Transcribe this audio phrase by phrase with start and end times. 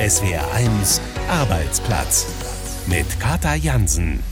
[0.00, 0.98] SWR1
[1.28, 2.26] Arbeitsplatz
[2.86, 4.22] mit Kata Jansen.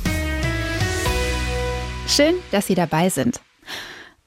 [2.06, 3.38] Schön, dass Sie dabei sind.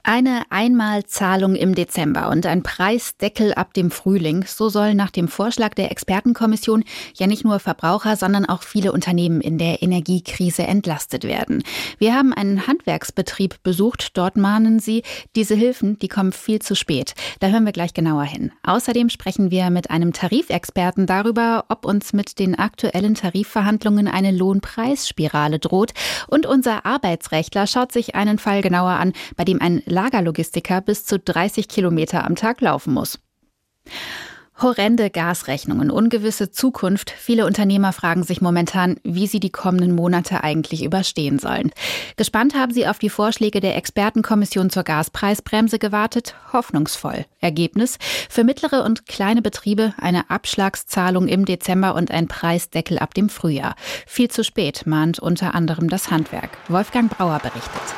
[0.03, 4.45] Eine Einmalzahlung im Dezember und ein Preisdeckel ab dem Frühling.
[4.47, 6.83] So sollen nach dem Vorschlag der Expertenkommission
[7.13, 11.63] ja nicht nur Verbraucher, sondern auch viele Unternehmen in der Energiekrise entlastet werden.
[11.99, 14.17] Wir haben einen Handwerksbetrieb besucht.
[14.17, 15.03] Dort mahnen sie,
[15.35, 17.13] diese Hilfen, die kommen viel zu spät.
[17.39, 18.51] Da hören wir gleich genauer hin.
[18.63, 25.59] Außerdem sprechen wir mit einem Tarifexperten darüber, ob uns mit den aktuellen Tarifverhandlungen eine Lohnpreisspirale
[25.59, 25.91] droht.
[26.27, 31.19] Und unser Arbeitsrechtler schaut sich einen Fall genauer an, bei dem ein Lagerlogistiker bis zu
[31.19, 33.19] 30 Kilometer am Tag laufen muss.
[34.61, 37.09] Horrende Gasrechnungen, ungewisse Zukunft.
[37.09, 41.71] Viele Unternehmer fragen sich momentan, wie sie die kommenden Monate eigentlich überstehen sollen.
[42.15, 46.35] Gespannt haben sie auf die Vorschläge der Expertenkommission zur Gaspreisbremse gewartet.
[46.53, 47.25] Hoffnungsvoll.
[47.39, 47.97] Ergebnis?
[48.29, 53.75] Für mittlere und kleine Betriebe eine Abschlagszahlung im Dezember und ein Preisdeckel ab dem Frühjahr.
[54.05, 56.51] Viel zu spät, mahnt unter anderem das Handwerk.
[56.67, 57.95] Wolfgang Brauer berichtet.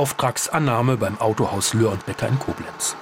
[0.00, 2.96] Auftragsannahme beim Autohaus Löhr und Becker in Koblenz.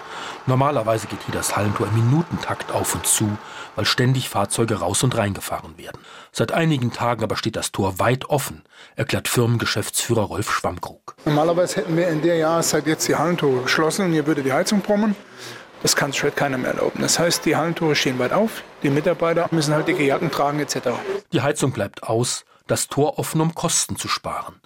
[0.47, 3.39] Normalerweise geht hier das Hallentor im Minutentakt auf und zu,
[3.77, 6.01] weil ständig Fahrzeuge raus und reingefahren werden.
[6.33, 8.65] Seit einigen Tagen aber steht das Tor weit offen,
[8.97, 11.15] erklärt Firmengeschäftsführer Rolf Schwammkrug.
[11.25, 14.81] Normalerweise hätten wir in der Jahreszeit jetzt die Hallentore geschlossen und hier würde die Heizung
[14.81, 15.15] brummen.
[15.83, 17.01] Das kann sich halt keiner mehr erlauben.
[17.01, 20.89] Das heißt, die Hallentore stehen weit auf, die Mitarbeiter müssen halt dicke Jacken tragen etc.
[21.33, 24.57] Die Heizung bleibt aus, das Tor offen, um Kosten zu sparen.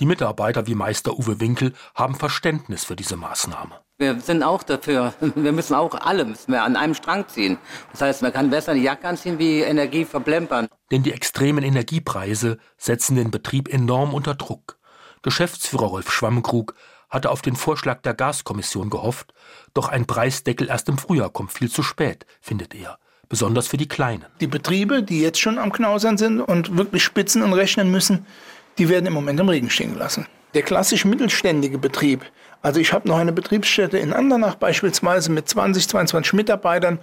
[0.00, 3.80] Die Mitarbeiter wie Meister Uwe Winkel haben Verständnis für diese Maßnahme.
[3.98, 7.58] Wir sind auch dafür, wir müssen auch alle müssen wir an einem Strang ziehen.
[7.92, 10.68] Das heißt, man kann besser die Jacke anziehen, wie Energie verplempern.
[10.90, 14.78] Denn die extremen Energiepreise setzen den Betrieb enorm unter Druck.
[15.22, 16.74] Geschäftsführer Rolf Schwammkrug
[17.08, 19.34] hatte auf den Vorschlag der Gaskommission gehofft,
[19.74, 22.98] doch ein Preisdeckel erst im Frühjahr kommt viel zu spät, findet er
[23.32, 24.26] besonders für die Kleinen.
[24.42, 28.26] Die Betriebe, die jetzt schon am Knausern sind und wirklich spitzen und rechnen müssen,
[28.78, 30.26] die werden im Moment im Regen stehen gelassen.
[30.54, 32.24] Der klassisch mittelständige Betrieb,
[32.60, 36.98] also ich habe noch eine Betriebsstätte in Andernach beispielsweise mit 20, 22 Mitarbeitern,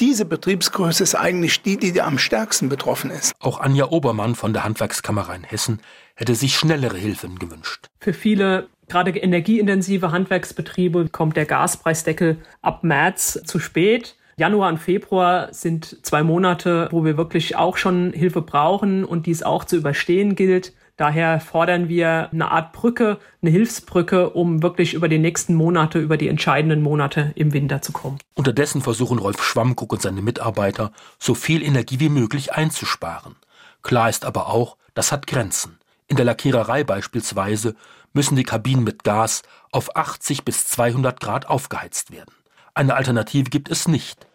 [0.00, 3.32] diese Betriebsgröße ist eigentlich die, die am stärksten betroffen ist.
[3.38, 5.80] Auch Anja Obermann von der Handwerkskammer in Hessen
[6.14, 7.86] hätte sich schnellere Hilfen gewünscht.
[7.98, 14.16] Für viele gerade energieintensive Handwerksbetriebe kommt der Gaspreisdeckel ab März zu spät.
[14.36, 19.42] Januar und Februar sind zwei Monate, wo wir wirklich auch schon Hilfe brauchen und dies
[19.42, 20.72] auch zu überstehen gilt.
[21.00, 26.18] Daher fordern wir eine Art Brücke, eine Hilfsbrücke, um wirklich über die nächsten Monate, über
[26.18, 28.18] die entscheidenden Monate im Winter zu kommen.
[28.34, 33.36] Unterdessen versuchen Rolf Schwammguck und seine Mitarbeiter, so viel Energie wie möglich einzusparen.
[33.80, 35.78] Klar ist aber auch, das hat Grenzen.
[36.06, 37.76] In der Lackiererei beispielsweise
[38.12, 39.40] müssen die Kabinen mit Gas
[39.72, 42.34] auf 80 bis 200 Grad aufgeheizt werden.
[42.74, 44.26] Eine Alternative gibt es nicht.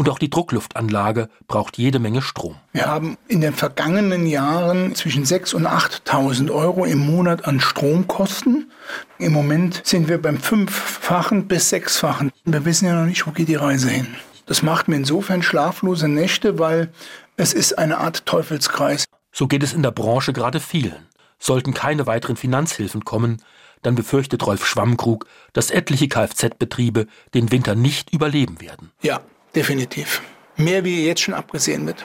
[0.00, 2.56] Und auch die Druckluftanlage braucht jede Menge Strom.
[2.72, 8.72] Wir haben in den vergangenen Jahren zwischen 6.000 und 8.000 Euro im Monat an Stromkosten.
[9.18, 12.32] Im Moment sind wir beim fünffachen bis sechsfachen.
[12.46, 14.06] Wir wissen ja noch nicht, wo geht die Reise hin.
[14.46, 16.90] Das macht mir insofern schlaflose Nächte, weil
[17.36, 19.04] es ist eine Art Teufelskreis.
[19.32, 21.08] So geht es in der Branche gerade vielen.
[21.38, 23.42] Sollten keine weiteren Finanzhilfen kommen,
[23.82, 28.92] dann befürchtet Rolf Schwammkrug, dass etliche Kfz-Betriebe den Winter nicht überleben werden.
[29.02, 29.20] Ja,
[29.54, 30.22] Definitiv.
[30.56, 32.04] Mehr wie jetzt schon abgesehen wird.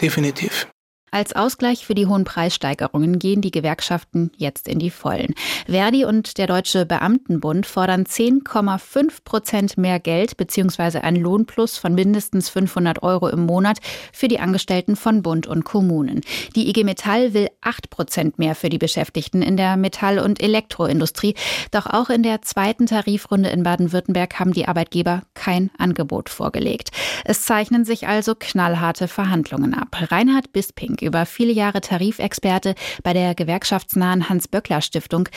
[0.00, 0.66] Definitiv.
[1.14, 5.32] Als Ausgleich für die hohen Preissteigerungen gehen die Gewerkschaften jetzt in die Vollen.
[5.68, 10.98] Verdi und der Deutsche Beamtenbund fordern 10,5 Prozent mehr Geld bzw.
[10.98, 13.78] ein Lohnplus von mindestens 500 Euro im Monat
[14.12, 16.22] für die Angestellten von Bund und Kommunen.
[16.56, 21.36] Die IG Metall will 8 Prozent mehr für die Beschäftigten in der Metall- und Elektroindustrie.
[21.70, 26.90] Doch auch in der zweiten Tarifrunde in Baden-Württemberg haben die Arbeitgeber kein Angebot vorgelegt.
[27.24, 29.96] Es zeichnen sich also knallharte Verhandlungen ab.
[30.10, 35.28] Reinhard Bisping über viele Jahre Tarifexperte bei der gewerkschaftsnahen Hans-Böckler-Stiftung.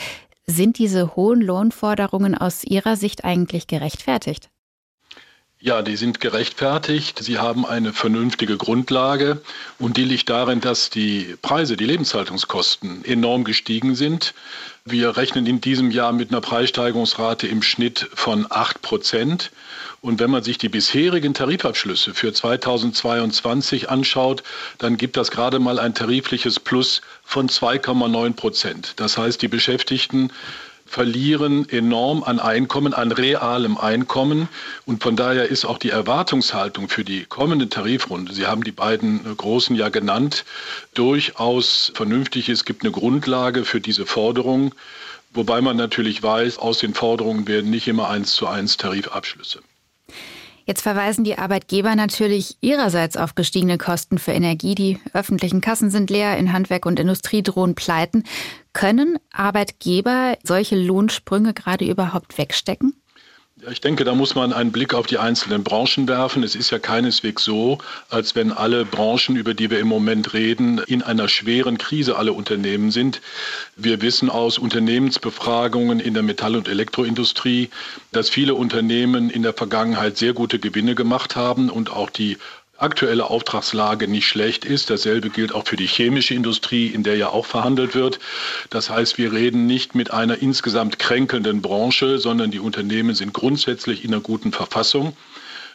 [0.46, 4.48] Sind diese hohen Lohnforderungen aus Ihrer Sicht eigentlich gerechtfertigt?
[5.60, 7.18] Ja, die sind gerechtfertigt.
[7.18, 9.42] Sie haben eine vernünftige Grundlage
[9.80, 14.34] und die liegt darin, dass die Preise, die Lebenshaltungskosten enorm gestiegen sind.
[14.90, 19.50] Wir rechnen in diesem Jahr mit einer Preissteigerungsrate im Schnitt von 8 Prozent.
[20.00, 24.42] Und wenn man sich die bisherigen Tarifabschlüsse für 2022 anschaut,
[24.78, 28.94] dann gibt das gerade mal ein tarifliches Plus von 2,9 Prozent.
[28.96, 30.32] Das heißt, die Beschäftigten
[30.88, 34.48] verlieren enorm an Einkommen, an realem Einkommen.
[34.86, 39.36] Und von daher ist auch die Erwartungshaltung für die kommende Tarifrunde, Sie haben die beiden
[39.36, 40.44] großen ja genannt,
[40.94, 42.48] durchaus vernünftig.
[42.48, 44.74] Es gibt eine Grundlage für diese Forderung,
[45.32, 49.60] wobei man natürlich weiß, aus den Forderungen werden nicht immer eins zu eins Tarifabschlüsse.
[50.68, 54.74] Jetzt verweisen die Arbeitgeber natürlich ihrerseits auf gestiegene Kosten für Energie.
[54.74, 58.24] Die öffentlichen Kassen sind leer, in Handwerk und Industrie drohen Pleiten.
[58.74, 62.97] Können Arbeitgeber solche Lohnsprünge gerade überhaupt wegstecken?
[63.70, 66.44] Ich denke, da muss man einen Blick auf die einzelnen Branchen werfen.
[66.44, 67.78] Es ist ja keineswegs so,
[68.08, 72.32] als wenn alle Branchen, über die wir im Moment reden, in einer schweren Krise alle
[72.32, 73.20] Unternehmen sind.
[73.74, 77.68] Wir wissen aus Unternehmensbefragungen in der Metall- und Elektroindustrie,
[78.12, 82.38] dass viele Unternehmen in der Vergangenheit sehr gute Gewinne gemacht haben und auch die
[82.78, 84.88] aktuelle Auftragslage nicht schlecht ist.
[84.88, 88.20] Dasselbe gilt auch für die chemische Industrie, in der ja auch verhandelt wird.
[88.70, 94.04] Das heißt, wir reden nicht mit einer insgesamt kränkelnden Branche, sondern die Unternehmen sind grundsätzlich
[94.04, 95.16] in einer guten Verfassung.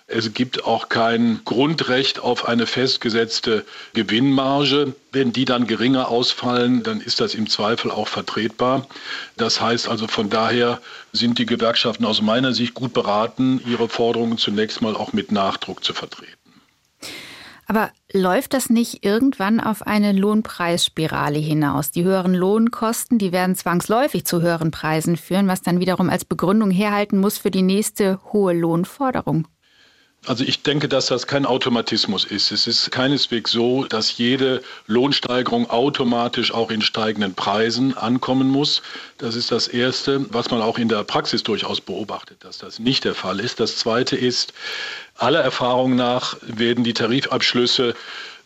[0.07, 4.93] Es gibt auch kein Grundrecht auf eine festgesetzte Gewinnmarge.
[5.13, 8.85] Wenn die dann geringer ausfallen, dann ist das im Zweifel auch vertretbar.
[9.37, 10.81] Das heißt also von daher
[11.13, 15.83] sind die Gewerkschaften aus meiner Sicht gut beraten, ihre Forderungen zunächst mal auch mit Nachdruck
[15.83, 16.42] zu vertreten.
[17.65, 21.91] Aber läuft das nicht irgendwann auf eine Lohnpreisspirale hinaus?
[21.91, 26.71] Die höheren Lohnkosten, die werden zwangsläufig zu höheren Preisen führen, was dann wiederum als Begründung
[26.71, 29.47] herhalten muss für die nächste hohe Lohnforderung.
[30.25, 32.51] Also ich denke, dass das kein Automatismus ist.
[32.53, 38.81] Es ist keineswegs so, dass jede Lohnsteigerung automatisch auch in steigenden Preisen ankommen muss.
[39.17, 43.03] Das ist das Erste, was man auch in der Praxis durchaus beobachtet, dass das nicht
[43.03, 43.59] der Fall ist.
[43.59, 44.53] Das Zweite ist,
[45.17, 47.93] aller Erfahrung nach werden die Tarifabschlüsse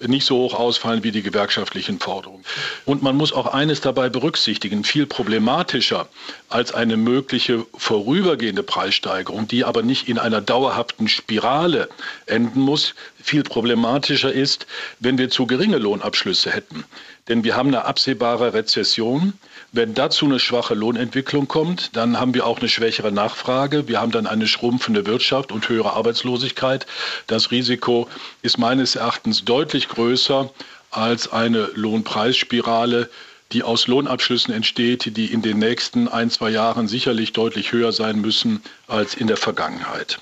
[0.05, 2.43] nicht so hoch ausfallen wie die gewerkschaftlichen Forderungen.
[2.85, 6.07] Und man muss auch eines dabei berücksichtigen, viel problematischer
[6.49, 11.89] als eine mögliche vorübergehende Preissteigerung, die aber nicht in einer dauerhaften Spirale
[12.25, 14.67] enden muss, viel problematischer ist,
[14.99, 16.85] wenn wir zu geringe Lohnabschlüsse hätten.
[17.27, 19.33] Denn wir haben eine absehbare Rezession.
[19.71, 23.87] Wenn dazu eine schwache Lohnentwicklung kommt, dann haben wir auch eine schwächere Nachfrage.
[23.87, 26.85] Wir haben dann eine schrumpfende Wirtschaft und höhere Arbeitslosigkeit.
[27.27, 28.07] Das Risiko
[28.41, 30.49] ist meines Erachtens deutlich größer
[30.91, 33.09] als eine Lohnpreisspirale,
[33.51, 38.19] die aus Lohnabschlüssen entsteht, die in den nächsten ein, zwei Jahren sicherlich deutlich höher sein
[38.19, 40.19] müssen als in der Vergangenheit.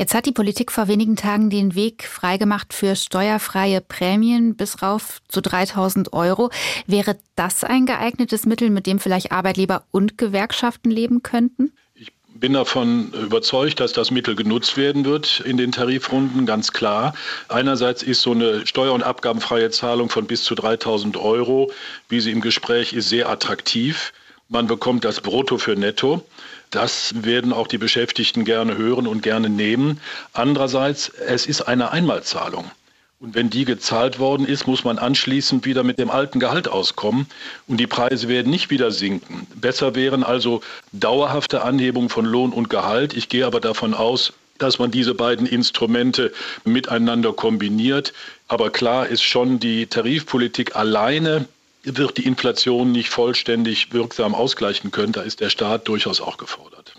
[0.00, 5.20] Jetzt hat die Politik vor wenigen Tagen den Weg freigemacht für steuerfreie Prämien bis rauf
[5.28, 6.48] zu 3000 Euro.
[6.86, 11.74] Wäre das ein geeignetes Mittel, mit dem vielleicht Arbeitgeber und Gewerkschaften leben könnten?
[11.94, 17.12] Ich bin davon überzeugt, dass das Mittel genutzt werden wird in den Tarifrunden, ganz klar.
[17.48, 21.70] Einerseits ist so eine steuer- und abgabenfreie Zahlung von bis zu 3000 Euro,
[22.08, 24.14] wie sie im Gespräch ist, sehr attraktiv.
[24.48, 26.24] Man bekommt das Brutto für Netto.
[26.70, 30.00] Das werden auch die Beschäftigten gerne hören und gerne nehmen.
[30.32, 32.70] Andererseits, es ist eine Einmalzahlung.
[33.18, 37.26] Und wenn die gezahlt worden ist, muss man anschließend wieder mit dem alten Gehalt auskommen
[37.66, 39.46] und die Preise werden nicht wieder sinken.
[39.56, 40.62] Besser wären also
[40.92, 43.12] dauerhafte Anhebungen von Lohn und Gehalt.
[43.12, 46.32] Ich gehe aber davon aus, dass man diese beiden Instrumente
[46.64, 48.14] miteinander kombiniert.
[48.48, 51.46] Aber klar ist schon, die Tarifpolitik alleine
[51.82, 55.12] wird die Inflation nicht vollständig wirksam ausgleichen können.
[55.12, 56.94] Da ist der Staat durchaus auch gefordert.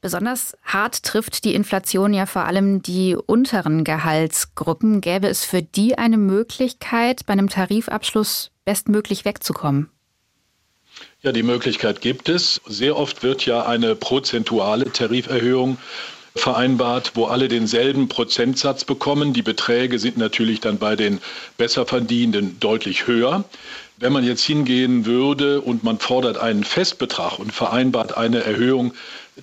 [0.00, 5.00] Besonders hart trifft die Inflation ja vor allem die unteren Gehaltsgruppen.
[5.00, 9.90] Gäbe es für die eine Möglichkeit, bei einem Tarifabschluss bestmöglich wegzukommen?
[11.22, 12.60] Ja, die Möglichkeit gibt es.
[12.66, 15.78] Sehr oft wird ja eine prozentuale Tariferhöhung
[16.36, 19.32] vereinbart, wo alle denselben Prozentsatz bekommen.
[19.32, 21.20] Die Beträge sind natürlich dann bei den
[21.58, 23.44] Besserverdienenden deutlich höher.
[23.98, 28.92] Wenn man jetzt hingehen würde und man fordert einen Festbetrag und vereinbart eine Erhöhung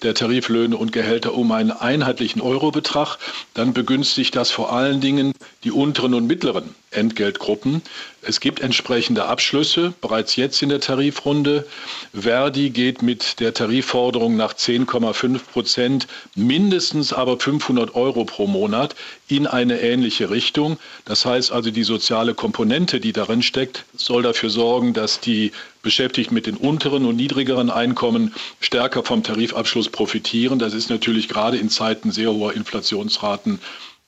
[0.02, 3.18] der Tariflöhne und Gehälter um einen einheitlichen Eurobetrag,
[3.54, 5.34] dann begünstigt das vor allen Dingen
[5.64, 7.82] die unteren und mittleren Entgeltgruppen.
[8.22, 11.66] Es gibt entsprechende Abschlüsse bereits jetzt in der Tarifrunde.
[12.14, 18.96] Verdi geht mit der Tarifforderung nach 10,5 Prozent mindestens aber 500 Euro pro Monat
[19.28, 20.78] in eine ähnliche Richtung.
[21.06, 26.34] Das heißt also, die soziale Komponente, die darin steckt, soll dafür sorgen, dass die Beschäftigten
[26.34, 30.60] mit den unteren und niedrigeren Einkommen stärker vom Tarifabschluss profitieren.
[30.60, 33.60] Das ist natürlich gerade in Zeiten sehr hoher Inflationsraten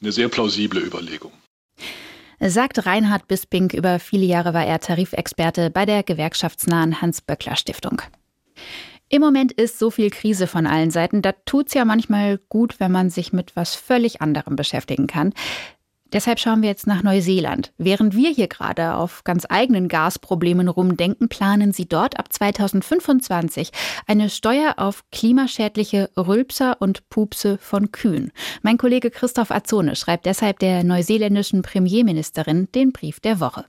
[0.01, 1.31] eine sehr plausible Überlegung.
[2.39, 8.01] Sagt Reinhard Bisping, über viele Jahre war er Tarifexperte bei der gewerkschaftsnahen Hans-Böckler-Stiftung.
[9.07, 12.91] Im Moment ist so viel Krise von allen Seiten, da tut's ja manchmal gut, wenn
[12.91, 15.33] man sich mit was völlig anderem beschäftigen kann.
[16.15, 17.73] Deshalb schauen wir jetzt nach Neuseeland.
[17.77, 23.71] Während wir hier gerade auf ganz eigenen Gasproblemen rumdenken, planen sie dort ab 2025
[24.07, 28.31] eine Steuer auf klimaschädliche Rülpser und Pupse von Kühen.
[28.61, 33.65] Mein Kollege Christoph Azone schreibt deshalb der neuseeländischen Premierministerin den Brief der Woche.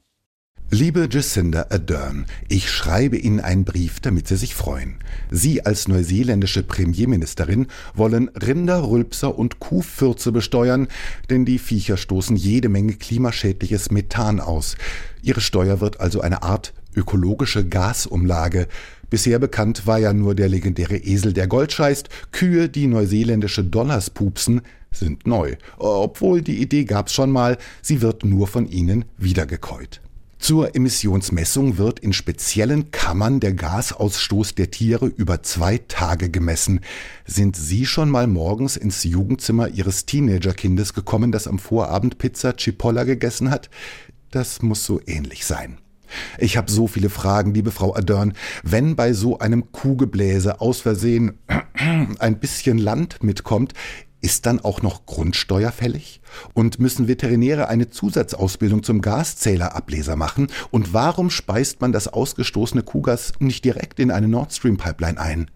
[0.70, 4.96] Liebe Jacinda Ardern, ich schreibe Ihnen einen Brief, damit Sie sich freuen.
[5.30, 10.88] Sie als neuseeländische Premierministerin wollen Rinder, Rülpser und Kuhfürze besteuern,
[11.30, 14.76] denn die Viecher stoßen jede Menge klimaschädliches Methan aus.
[15.22, 18.66] Ihre Steuer wird also eine Art ökologische Gasumlage.
[19.08, 22.08] Bisher bekannt war ja nur der legendäre Esel, der Gold scheißt.
[22.32, 25.54] Kühe, die neuseeländische Dollars pupsen, sind neu.
[25.78, 30.00] Obwohl die Idee gab's schon mal, sie wird nur von ihnen wiedergekäut.
[30.38, 36.80] Zur Emissionsmessung wird in speziellen Kammern der Gasausstoß der Tiere über zwei Tage gemessen.
[37.24, 43.04] Sind Sie schon mal morgens ins Jugendzimmer Ihres Teenagerkindes gekommen, das am Vorabend Pizza Cipolla
[43.04, 43.70] gegessen hat?
[44.30, 45.78] Das muss so ähnlich sein.
[46.38, 48.34] Ich habe so viele Fragen, liebe Frau Adörn.
[48.62, 51.38] Wenn bei so einem Kuhgebläse aus Versehen
[52.18, 53.74] ein bisschen Land mitkommt,
[54.20, 56.20] ist dann auch noch Grundsteuer fällig?
[56.54, 60.48] Und müssen Veterinäre eine Zusatzausbildung zum Gaszählerableser machen?
[60.70, 65.50] Und warum speist man das ausgestoßene Kuhgas nicht direkt in eine Nord Stream Pipeline ein?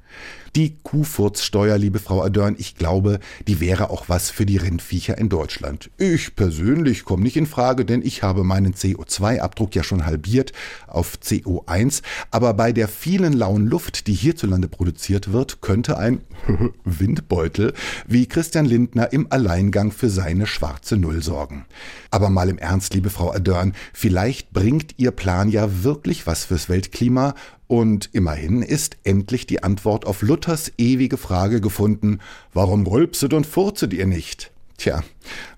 [0.56, 5.28] Die Kuhfurzsteuer, liebe Frau Adörn, ich glaube, die wäre auch was für die Rindviecher in
[5.28, 5.90] Deutschland.
[5.96, 10.52] Ich persönlich komme nicht in Frage, denn ich habe meinen CO2-Abdruck ja schon halbiert
[10.88, 12.02] auf CO1.
[12.32, 16.20] Aber bei der vielen lauen Luft, die hierzulande produziert wird, könnte ein
[16.84, 17.72] Windbeutel
[18.08, 21.64] wie Christian Lindner im Alleingang für seine schwarze Null sorgen.
[22.10, 26.68] Aber mal im Ernst, liebe Frau Adörn, vielleicht bringt Ihr Plan ja wirklich was fürs
[26.68, 27.34] Weltklima
[27.70, 32.18] und immerhin ist endlich die Antwort auf Luthers ewige Frage gefunden,
[32.52, 34.50] warum rülpset und furzet ihr nicht?
[34.76, 35.04] Tja,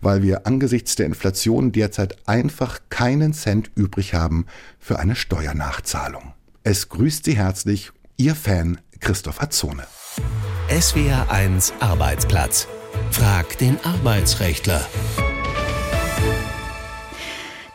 [0.02, 4.44] weil wir angesichts der Inflation derzeit einfach keinen Cent übrig haben
[4.78, 6.34] für eine Steuernachzahlung.
[6.64, 9.84] Es grüßt Sie herzlich, Ihr Fan Christopher Zone.
[10.68, 12.68] SWR 1 Arbeitsplatz.
[13.10, 14.86] Frag den Arbeitsrechtler.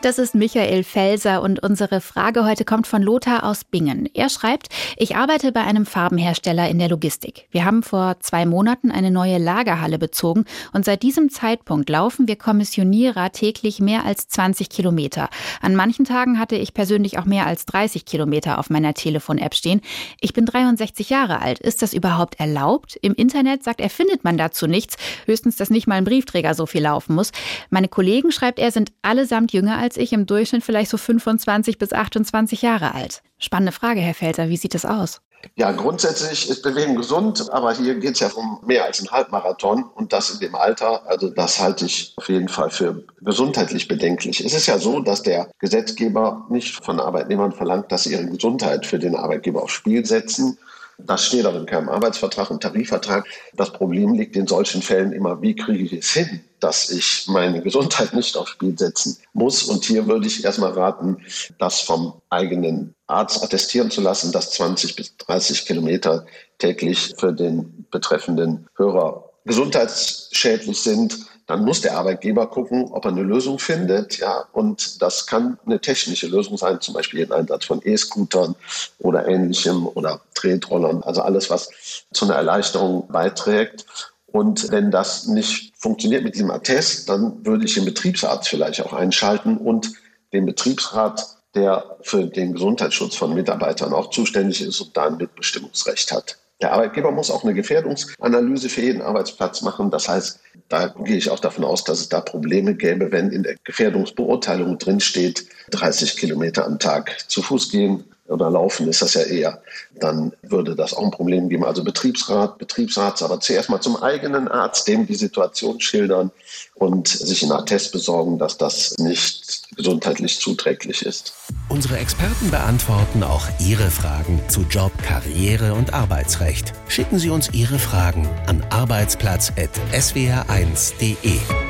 [0.00, 4.08] Das ist Michael Felser und unsere Frage heute kommt von Lothar aus Bingen.
[4.14, 7.48] Er schreibt, ich arbeite bei einem Farbenhersteller in der Logistik.
[7.50, 12.36] Wir haben vor zwei Monaten eine neue Lagerhalle bezogen und seit diesem Zeitpunkt laufen wir
[12.36, 15.30] Kommissionierer täglich mehr als 20 Kilometer.
[15.60, 19.80] An manchen Tagen hatte ich persönlich auch mehr als 30 Kilometer auf meiner Telefon-App stehen.
[20.20, 21.58] Ich bin 63 Jahre alt.
[21.58, 22.96] Ist das überhaupt erlaubt?
[23.02, 24.96] Im Internet sagt er, findet man dazu nichts.
[25.26, 27.32] Höchstens, dass nicht mal ein Briefträger so viel laufen muss.
[27.68, 31.78] Meine Kollegen, schreibt er, sind allesamt jünger als als ich, im Durchschnitt vielleicht so 25
[31.78, 33.22] bis 28 Jahre alt.
[33.38, 35.22] Spannende Frage, Herr Felser, wie sieht es aus?
[35.56, 39.84] Ja, grundsätzlich ist Bewegung gesund, aber hier geht es ja um mehr als einen Halbmarathon
[39.94, 41.08] und das in dem Alter.
[41.08, 44.44] Also das halte ich auf jeden Fall für gesundheitlich bedenklich.
[44.44, 48.84] Es ist ja so, dass der Gesetzgeber nicht von Arbeitnehmern verlangt, dass sie ihre Gesundheit
[48.84, 50.58] für den Arbeitgeber aufs Spiel setzen.
[51.00, 53.24] Das steht auch in keinem Arbeitsvertrag und Tarifvertrag.
[53.54, 57.62] Das Problem liegt in solchen Fällen immer, wie kriege ich es hin, dass ich meine
[57.62, 59.62] Gesundheit nicht aufs Spiel setzen muss.
[59.62, 61.18] Und hier würde ich erstmal raten,
[61.58, 66.26] das vom eigenen Arzt attestieren zu lassen, dass 20 bis 30 Kilometer
[66.58, 73.22] täglich für den betreffenden Hörer gesundheitsschädlich sind dann muss der Arbeitgeber gucken, ob er eine
[73.22, 74.18] Lösung findet.
[74.18, 78.54] Ja, und das kann eine technische Lösung sein, zum Beispiel den Einsatz von E-Scootern
[78.98, 81.70] oder ähnlichem oder Tretrollern, also alles, was
[82.12, 83.86] zu einer Erleichterung beiträgt.
[84.26, 88.92] Und wenn das nicht funktioniert mit diesem Attest, dann würde ich den Betriebsarzt vielleicht auch
[88.92, 89.90] einschalten und
[90.34, 96.12] den Betriebsrat, der für den Gesundheitsschutz von Mitarbeitern auch zuständig ist und da ein Mitbestimmungsrecht
[96.12, 96.36] hat.
[96.60, 99.90] Der Arbeitgeber muss auch eine Gefährdungsanalyse für jeden Arbeitsplatz machen.
[99.90, 103.44] Das heißt, da gehe ich auch davon aus, dass es da Probleme gäbe, wenn in
[103.44, 109.22] der Gefährdungsbeurteilung drinsteht, 30 Kilometer am Tag zu Fuß gehen oder laufen ist das ja
[109.22, 109.60] eher,
[109.98, 111.64] dann würde das auch ein Problem geben.
[111.64, 116.30] Also Betriebsrat, Betriebsarzt, aber zuerst mal zum eigenen Arzt, dem die Situation schildern
[116.74, 121.32] und sich einen Attest besorgen, dass das nicht gesundheitlich zuträglich ist.
[121.68, 126.72] Unsere Experten beantworten auch Ihre Fragen zu Job, Karriere und Arbeitsrecht.
[126.88, 131.67] Schicken Sie uns Ihre Fragen an arbeitsplatz.swr1.de.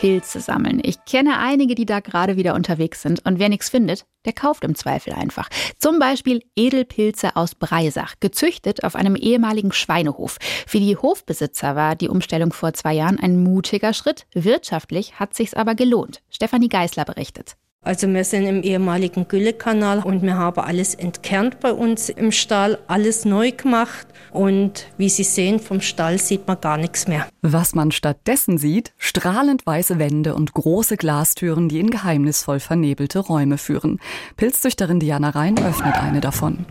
[0.00, 0.80] Pilze sammeln.
[0.82, 3.26] Ich kenne einige, die da gerade wieder unterwegs sind.
[3.26, 5.50] Und wer nichts findet, der kauft im Zweifel einfach.
[5.76, 10.38] Zum Beispiel Edelpilze aus Breisach, gezüchtet auf einem ehemaligen Schweinehof.
[10.66, 14.26] Für die Hofbesitzer war die Umstellung vor zwei Jahren ein mutiger Schritt.
[14.32, 16.22] Wirtschaftlich hat sich's aber gelohnt.
[16.30, 17.56] Stefanie Geisler berichtet.
[17.82, 22.78] Also wir sind im ehemaligen Güllekanal und wir haben alles entkernt bei uns im Stall,
[22.88, 27.26] alles neu gemacht und wie Sie sehen, vom Stall sieht man gar nichts mehr.
[27.40, 33.56] Was man stattdessen sieht, strahlend weiße Wände und große Glastüren, die in geheimnisvoll vernebelte Räume
[33.56, 33.98] führen.
[34.36, 36.66] Pilzzüchterin Diana Rhein öffnet eine davon.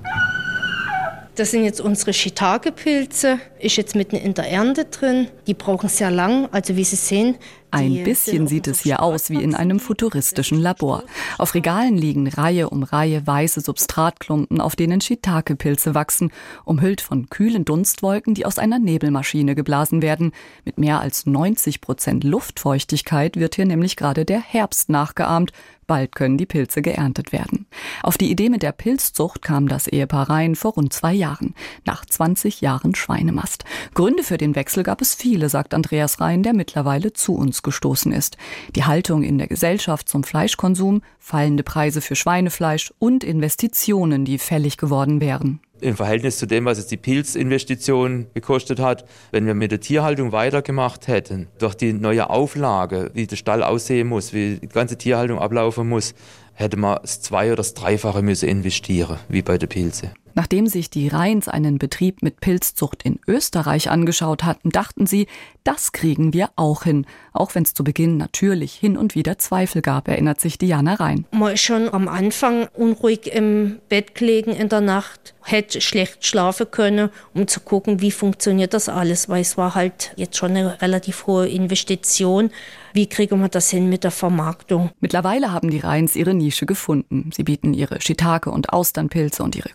[1.40, 5.30] Das sind jetzt unsere Shiitake-Pilze, ist jetzt mitten in der Ernte drin.
[5.48, 7.38] Die brauchen sehr lang, also wie Sie sehen,
[7.72, 11.04] Ein bisschen sieht es hier aus wie in einem futuristischen Labor.
[11.38, 16.32] Auf Regalen liegen Reihe um Reihe weiße Substratklumpen, auf denen Shiitake-Pilze wachsen,
[16.66, 20.32] umhüllt von kühlen Dunstwolken, die aus einer Nebelmaschine geblasen werden.
[20.66, 25.52] Mit mehr als 90 Prozent Luftfeuchtigkeit wird hier nämlich gerade der Herbst nachgeahmt,
[25.90, 27.66] Bald können die Pilze geerntet werden.
[28.04, 32.06] Auf die Idee mit der Pilzzucht kam das Ehepaar Rhein vor rund zwei Jahren, nach
[32.06, 33.66] 20 Jahren Schweinemast.
[33.96, 38.12] Gründe für den Wechsel gab es viele, sagt Andreas Rhein, der mittlerweile zu uns gestoßen
[38.12, 38.38] ist.
[38.76, 44.78] Die Haltung in der Gesellschaft zum Fleischkonsum, fallende Preise für Schweinefleisch und Investitionen, die fällig
[44.78, 49.06] geworden wären im Verhältnis zu dem, was es die Pilzinvestition gekostet hat.
[49.32, 54.08] Wenn wir mit der Tierhaltung weitergemacht hätten, durch die neue Auflage, wie der Stall aussehen
[54.08, 56.14] muss, wie die ganze Tierhaltung ablaufen muss,
[56.54, 60.12] hätte man das Zwei- oder das Dreifache müssen investieren, wie bei der Pilze.
[60.40, 65.28] Nachdem sich die Rheins einen Betrieb mit Pilzzucht in Österreich angeschaut hatten, dachten sie,
[65.66, 67.06] das kriegen wir auch hin.
[67.34, 71.26] Auch wenn es zu Beginn natürlich hin und wieder Zweifel gab, erinnert sich Diana Rhein.
[71.52, 77.10] Ist schon am Anfang unruhig im Bett gelegen in der Nacht, hätte schlecht schlafen können,
[77.34, 81.28] um zu gucken, wie funktioniert das alles, weil es war halt jetzt schon eine relativ
[81.28, 82.50] hohe Investition.
[82.94, 84.90] Wie kriegen wir das hin mit der Vermarktung?
[85.00, 87.30] Mittlerweile haben die Rheins ihre Nische gefunden.
[87.34, 89.70] Sie bieten ihre Shiitake und Austernpilze und ihre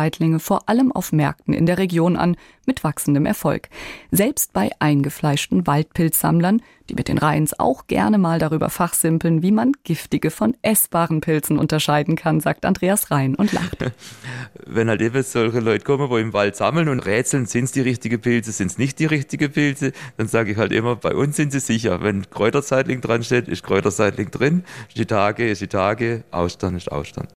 [0.00, 3.68] Kräuterseitlinge vor allem auf Märkten in der Region an, mit wachsendem Erfolg.
[4.10, 9.72] Selbst bei eingefleischten Waldpilzsammlern, die mit den Rheins auch gerne mal darüber fachsimpeln, wie man
[9.84, 13.92] giftige von essbaren Pilzen unterscheiden kann, sagt Andreas Rhein und lacht.
[14.66, 17.82] Wenn halt eben solche Leute kommen, wo im Wald sammeln und rätseln, sind es die
[17.82, 21.36] richtigen Pilze, sind es nicht die richtigen Pilze, dann sage ich halt immer, bei uns
[21.36, 22.02] sind sie sicher.
[22.02, 24.64] Wenn Kräuterseitling dran steht, ist Kräuterseitling drin,
[24.96, 27.28] Shiitake ist Shiitake, Austern ist Austern.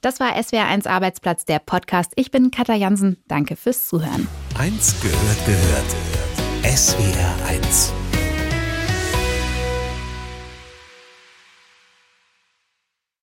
[0.00, 2.12] Das war SWR1 Arbeitsplatz, der Podcast.
[2.16, 3.16] Ich bin Katja Jansen.
[3.28, 4.28] Danke fürs Zuhören.
[4.58, 5.96] Eins gehört gehört.
[6.62, 8.05] SWR1